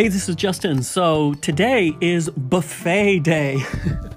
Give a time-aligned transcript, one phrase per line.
[0.00, 0.82] Hey, this is Justin.
[0.82, 3.62] So today is buffet day.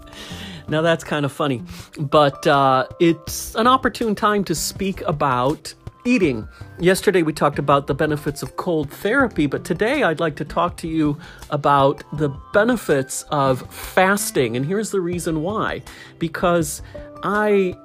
[0.70, 1.62] now that's kind of funny,
[2.00, 5.74] but uh, it's an opportune time to speak about
[6.06, 6.48] eating.
[6.80, 10.78] Yesterday we talked about the benefits of cold therapy, but today I'd like to talk
[10.78, 11.18] to you
[11.50, 14.56] about the benefits of fasting.
[14.56, 15.82] And here's the reason why
[16.18, 16.82] because
[17.24, 17.75] I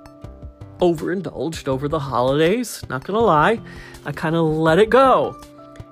[0.81, 3.61] overindulged over the holidays, not gonna lie,
[4.07, 5.37] I kind of let it go.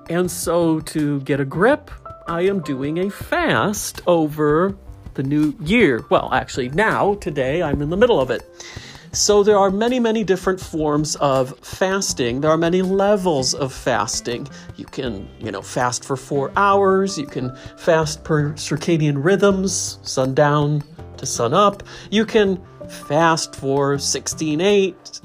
[0.08, 1.90] And so, to get a grip,
[2.28, 4.76] I am doing a fast over
[5.14, 6.04] the new year.
[6.10, 8.42] Well, actually, now, today, I'm in the middle of it.
[9.10, 12.40] So, there are many, many different forms of fasting.
[12.40, 14.46] There are many levels of fasting.
[14.76, 17.18] You can, you know, fast for four hours.
[17.18, 20.84] You can fast per circadian rhythms, sundown
[21.16, 21.82] to sun up.
[22.12, 25.20] You can fast for 16 8,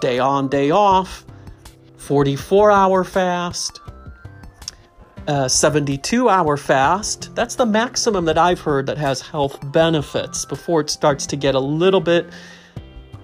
[0.00, 1.24] day on, day off,
[1.96, 3.80] 44 hour fast
[5.26, 7.34] a 72 hour fast.
[7.34, 11.54] That's the maximum that I've heard that has health benefits before it starts to get
[11.54, 12.26] a little bit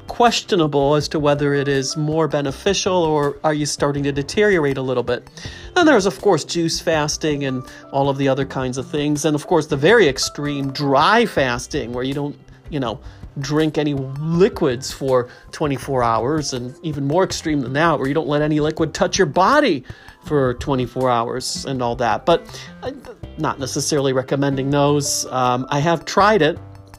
[0.08, 4.82] questionable as to whether it is more beneficial or are you starting to deteriorate a
[4.82, 5.30] little bit.
[5.76, 9.24] And there's, of course, juice fasting and all of the other kinds of things.
[9.24, 12.36] And, of course, the very extreme dry fasting where you don't,
[12.68, 13.00] you know,
[13.38, 18.28] drink any liquids for 24 hours, and even more extreme than that, where you don't
[18.28, 19.84] let any liquid touch your body
[20.24, 22.26] for 24 hours and all that.
[22.26, 22.92] But uh,
[23.38, 25.26] not necessarily recommending those.
[25.26, 26.58] Um, I have tried it.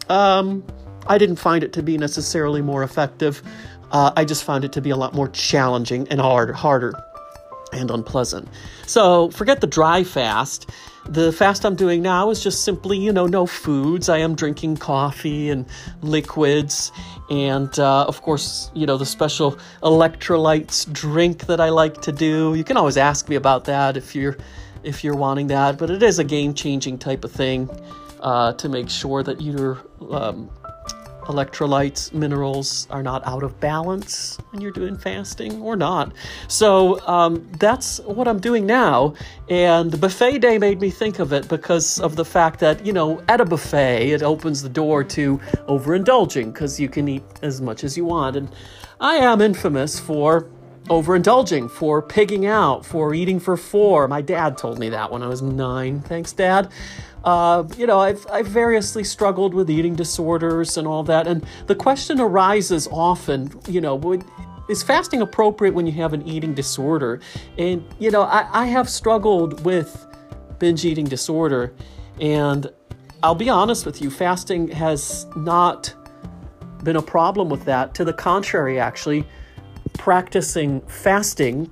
[0.09, 0.63] Um,
[1.07, 3.41] I didn't find it to be necessarily more effective.
[3.91, 6.93] Uh, I just found it to be a lot more challenging and hard, harder
[7.73, 8.47] and unpleasant.
[8.85, 10.69] So forget the dry fast.
[11.05, 14.07] The fast I'm doing now is just simply, you know, no foods.
[14.07, 15.65] I am drinking coffee and
[16.01, 16.93] liquids,
[17.29, 22.55] and uh, of course, you know, the special electrolytes drink that I like to do.
[22.55, 24.37] You can always ask me about that if you're
[24.83, 27.69] if you're wanting that, but it is a game changing type of thing
[28.21, 30.49] uh, to make sure that you're um,
[31.25, 36.11] electrolytes, minerals are not out of balance when you're doing fasting or not.
[36.47, 39.15] So um, that's what I'm doing now.
[39.49, 42.93] And the buffet day made me think of it because of the fact that, you
[42.93, 47.61] know, at a buffet, it opens the door to overindulging because you can eat as
[47.61, 48.35] much as you want.
[48.35, 48.49] And
[48.99, 50.47] I am infamous for
[50.89, 54.07] overindulging, for pigging out, for eating for four.
[54.07, 56.01] My dad told me that when I was nine.
[56.01, 56.71] Thanks, Dad.
[57.23, 61.25] Uh, you know, I've, I've variously struggled with eating disorders and all that.
[61.25, 64.25] And the question arises often, you know, would,
[64.67, 67.21] is fasting appropriate when you have an eating disorder?
[67.57, 70.05] And, you know, I, I have struggled with
[70.59, 71.73] binge eating disorder.
[72.19, 72.69] And
[73.23, 75.93] I'll be honest with you, fasting has not
[76.83, 77.95] been a problem with that.
[77.95, 79.25] To the contrary, actually,
[80.03, 81.69] practicing fasting,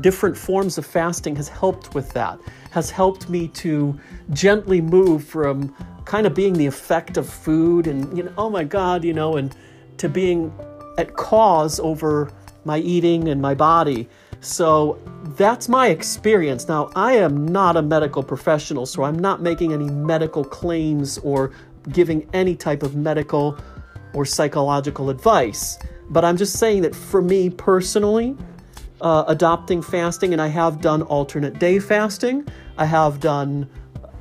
[0.00, 2.38] different forms of fasting, has helped with that
[2.74, 3.96] has helped me to
[4.32, 5.72] gently move from
[6.04, 9.36] kind of being the effect of food and, you know, oh my God, you know,
[9.36, 9.54] and
[9.96, 10.52] to being
[10.98, 12.32] at cause over
[12.64, 14.08] my eating and my body.
[14.40, 14.98] So
[15.36, 16.66] that's my experience.
[16.66, 21.52] Now, I am not a medical professional, so I'm not making any medical claims or
[21.92, 23.56] giving any type of medical
[24.14, 25.78] or psychological advice.
[26.10, 28.36] But I'm just saying that for me personally,
[29.00, 32.46] uh, adopting fasting, and I have done alternate day fasting.
[32.78, 33.68] I have done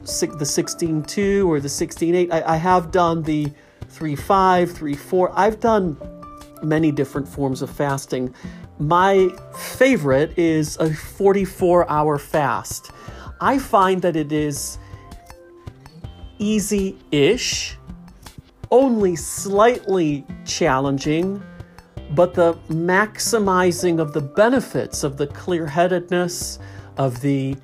[0.03, 3.51] the 16 2 or the 16 I, I have done the
[3.87, 5.31] 3 5, 3 4.
[5.33, 5.97] I've done
[6.61, 8.33] many different forms of fasting.
[8.79, 12.91] My favorite is a 44 hour fast.
[13.39, 14.77] I find that it is
[16.39, 17.77] easy ish,
[18.71, 21.41] only slightly challenging
[22.15, 26.59] but the maximizing of the benefits of the clear headedness,
[26.97, 27.55] of the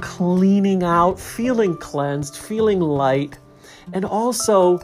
[0.00, 3.38] cleaning out, feeling cleansed, feeling light,
[3.92, 4.80] and also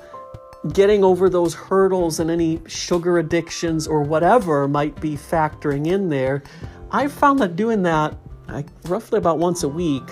[0.72, 6.42] getting over those hurdles and any sugar addictions or whatever might be factoring in there.
[6.92, 8.14] I've found that doing that
[8.48, 10.02] I, roughly about once a week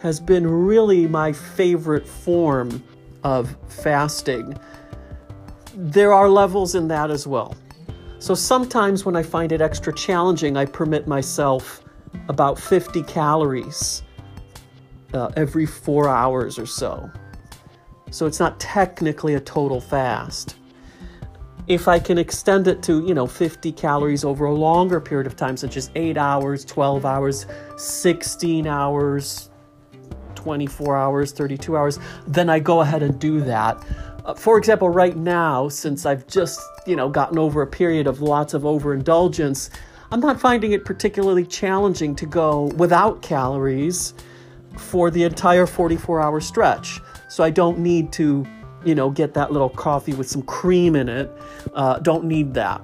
[0.00, 2.82] has been really my favorite form
[3.22, 4.58] of fasting.
[5.74, 7.56] There are levels in that as well.
[8.22, 11.82] So sometimes when I find it extra challenging, I permit myself
[12.28, 14.04] about 50 calories
[15.12, 17.10] uh, every four hours or so.
[18.12, 20.54] So it's not technically a total fast.
[21.66, 25.34] If I can extend it to, you know, 50 calories over a longer period of
[25.34, 27.46] time, such as 8 hours, 12 hours,
[27.76, 29.50] 16 hours,
[30.36, 31.98] 24 hours, 32 hours,
[32.28, 33.84] then I go ahead and do that.
[34.24, 38.20] Uh, for example, right now, since I've just, you know, gotten over a period of
[38.20, 39.70] lots of overindulgence,
[40.12, 44.14] I'm not finding it particularly challenging to go without calories
[44.76, 47.00] for the entire 44 hour stretch.
[47.28, 48.46] So I don't need to,
[48.84, 51.30] you know, get that little coffee with some cream in it.
[51.74, 52.80] Uh, don't need that.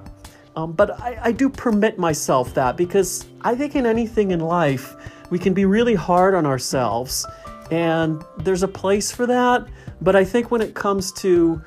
[0.55, 4.95] Um, but I, I do permit myself that because I think in anything in life,
[5.29, 7.25] we can be really hard on ourselves.
[7.71, 9.67] And there's a place for that.
[10.01, 11.61] But I think when it comes to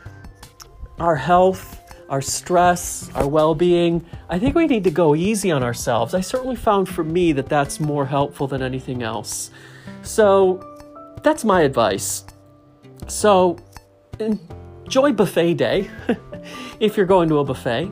[0.99, 5.63] our health, our stress, our well being, I think we need to go easy on
[5.63, 6.15] ourselves.
[6.15, 9.51] I certainly found for me that that's more helpful than anything else.
[10.03, 10.61] So
[11.23, 12.25] that's my advice.
[13.09, 13.59] So
[14.19, 15.91] enjoy buffet day
[16.81, 17.91] if you're going to a buffet.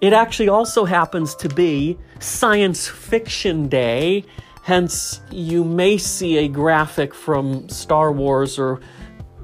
[0.00, 4.24] It actually also happens to be science fiction day,
[4.68, 8.80] hence, you may see a graphic from Star Wars or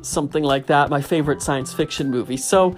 [0.02, 2.36] something like that, my favorite science fiction movie.
[2.36, 2.76] So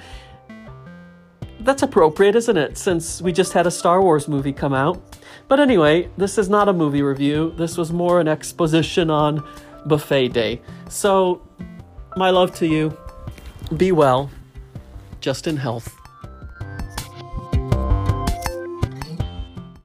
[1.59, 2.79] that's appropriate, isn't it?
[2.79, 5.19] Since we just had a Star Wars movie come out.
[5.49, 7.53] But anyway, this is not a movie review.
[7.57, 9.43] This was more an exposition on
[9.87, 10.63] Buffet Day.
[10.89, 11.43] So,
[12.17, 12.97] my love to you.
[13.77, 14.31] Be well,
[15.21, 15.96] just in health.